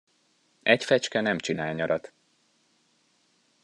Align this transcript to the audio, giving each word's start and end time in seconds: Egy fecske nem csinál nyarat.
Egy 0.63 0.83
fecske 0.83 1.21
nem 1.21 1.37
csinál 1.37 1.73
nyarat. 1.73 2.13